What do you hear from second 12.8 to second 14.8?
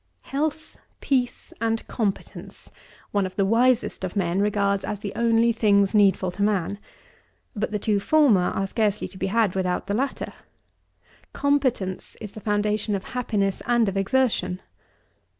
of happiness and of exertion.